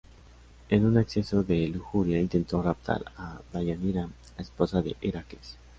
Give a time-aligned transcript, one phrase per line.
[0.69, 5.57] En un acceso de lujuria, intentó raptar a Deyanira, la esposa de Heracles.